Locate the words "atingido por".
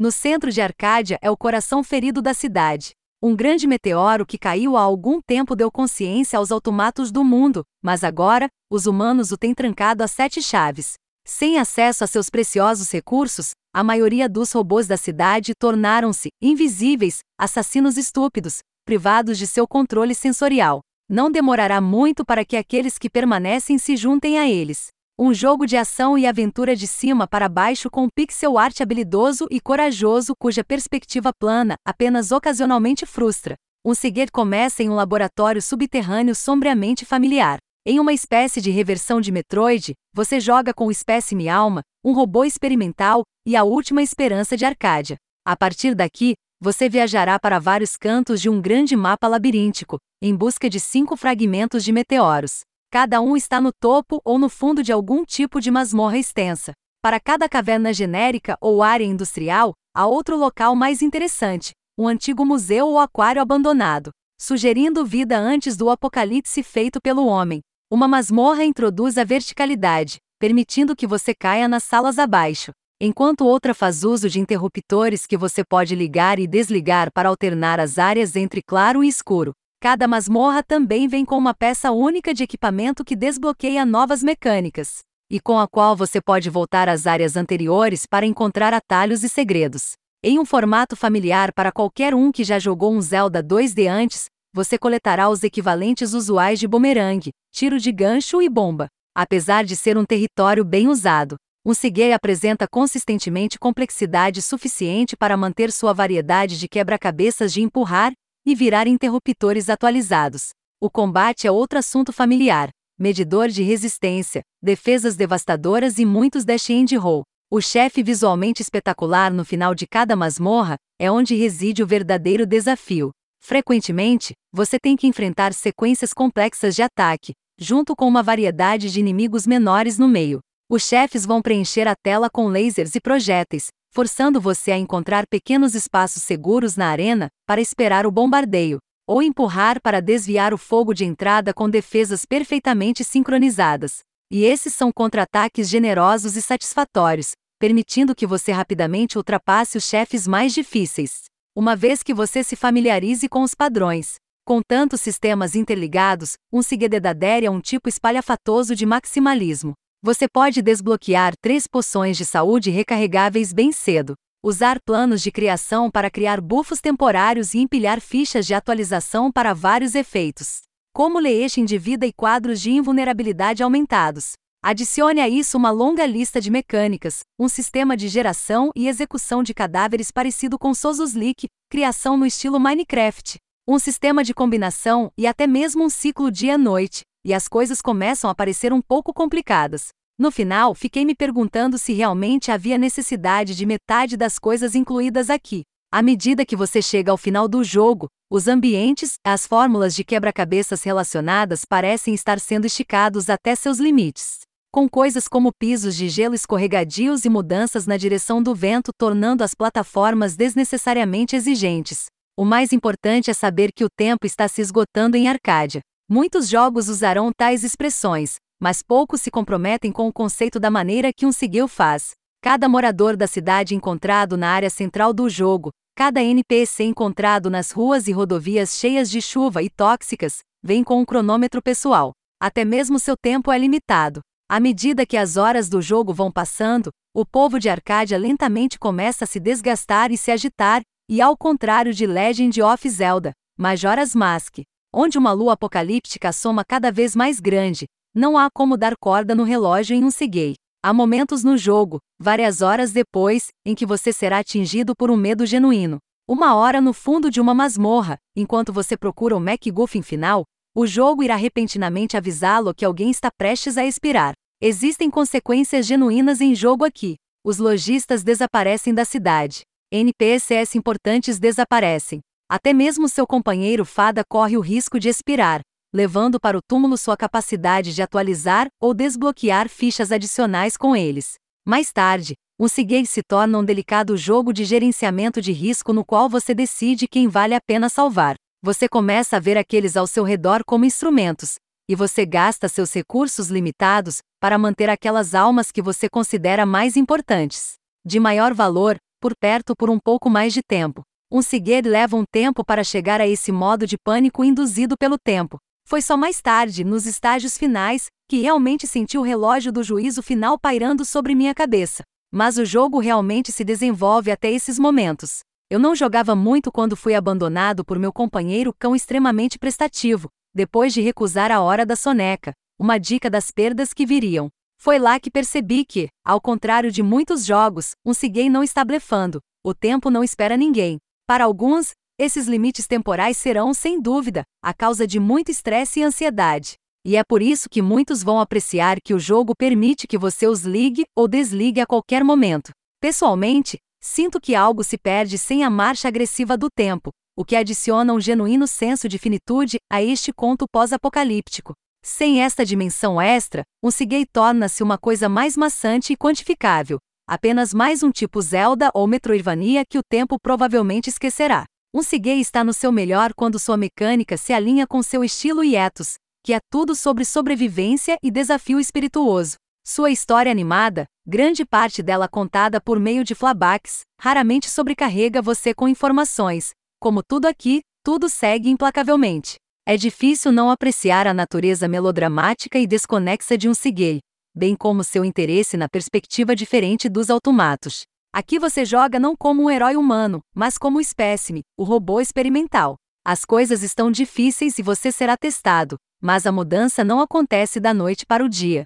254.38-255.10